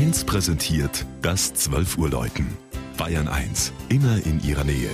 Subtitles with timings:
[0.00, 2.56] 1 präsentiert das 12 Uhr Läuten.
[2.96, 4.88] Bayern 1, immer in ihrer Nähe.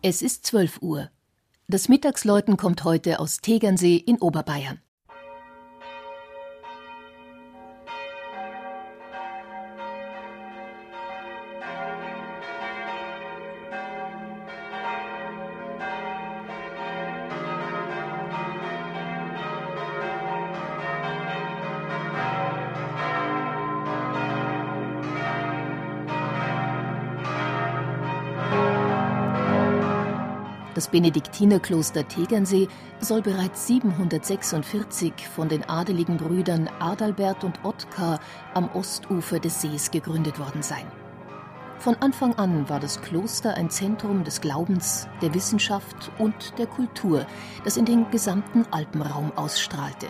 [0.00, 1.10] Es ist 12 Uhr.
[1.68, 4.80] Das Mittagsläuten kommt heute aus Tegernsee in Oberbayern.
[30.74, 32.66] Das Benediktinerkloster Tegernsee
[32.98, 38.20] soll bereits 746 von den adeligen Brüdern Adalbert und Ottkar
[38.54, 40.86] am Ostufer des Sees gegründet worden sein.
[41.78, 47.26] Von Anfang an war das Kloster ein Zentrum des Glaubens, der Wissenschaft und der Kultur,
[47.64, 50.06] das in den gesamten Alpenraum ausstrahlte.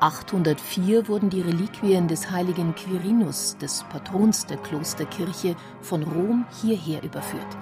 [0.00, 7.56] 804 wurden die Reliquien des heiligen Quirinus, des Patrons der Klosterkirche, von Rom hierher überführt.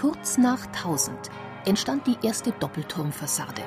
[0.00, 1.28] Kurz nach 1000
[1.66, 3.60] entstand die erste Doppelturmfassade.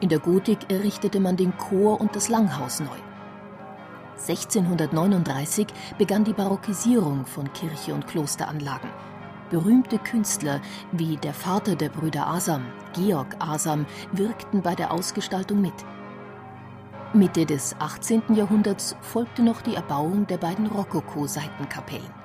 [0.00, 2.96] In der Gotik errichtete man den Chor und das Langhaus neu.
[4.12, 5.66] 1639
[5.98, 8.88] begann die Barockisierung von Kirche und Klosteranlagen.
[9.50, 10.60] Berühmte Künstler
[10.92, 15.74] wie der Vater der Brüder Asam, Georg Asam, wirkten bei der Ausgestaltung mit.
[17.14, 18.22] Mitte des 18.
[18.36, 22.23] Jahrhunderts folgte noch die Erbauung der beiden Rokoko-Seitenkapellen.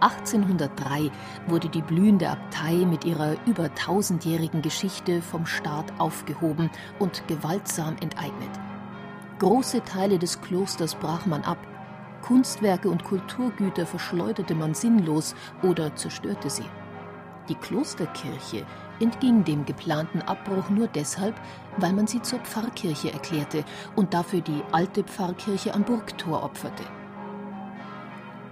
[0.00, 1.10] 1803
[1.46, 8.50] wurde die blühende Abtei mit ihrer über tausendjährigen Geschichte vom Staat aufgehoben und gewaltsam enteignet.
[9.38, 11.58] Große Teile des Klosters brach man ab,
[12.22, 16.64] Kunstwerke und Kulturgüter verschleuderte man sinnlos oder zerstörte sie.
[17.48, 18.66] Die Klosterkirche
[18.98, 21.34] entging dem geplanten Abbruch nur deshalb,
[21.76, 26.82] weil man sie zur Pfarrkirche erklärte und dafür die alte Pfarrkirche am Burgtor opferte.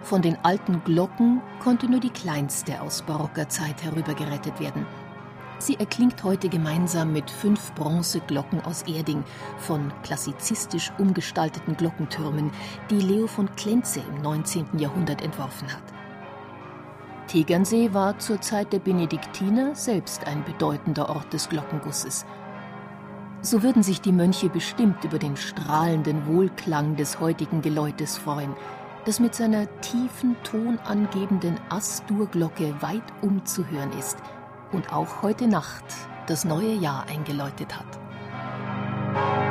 [0.04, 4.84] Von den alten Glocken konnte nur die kleinste aus barocker Zeit herübergerettet werden.
[5.58, 9.24] Sie erklingt heute gemeinsam mit fünf Bronzeglocken aus Erding
[9.56, 12.50] von klassizistisch umgestalteten Glockentürmen,
[12.90, 14.78] die Leo von Klenze im 19.
[14.78, 15.82] Jahrhundert entworfen hat.
[17.28, 22.26] Tegernsee war zur Zeit der Benediktiner selbst ein bedeutender Ort des Glockengusses.
[23.40, 28.54] So würden sich die Mönche bestimmt über den strahlenden Wohlklang des heutigen Geläutes freuen–
[29.04, 34.16] das mit seiner tiefen, tonangebenden Astur-Glocke weit umzuhören ist
[34.72, 35.84] und auch heute Nacht
[36.26, 39.43] das neue Jahr eingeläutet hat.